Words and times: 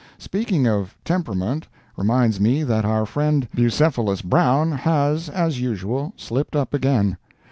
Speaking 0.17 0.65
of 0.67 0.97
temperament 1.05 1.67
reminds 1.95 2.39
me 2.39 2.63
that 2.63 2.85
our 2.85 3.05
friend 3.05 3.47
Bucephalus 3.53 4.23
Brown 4.23 4.71
has, 4.71 5.29
as 5.29 5.61
usual, 5.61 6.11
slipped 6.17 6.55
up 6.55 6.73
again. 6.73 7.17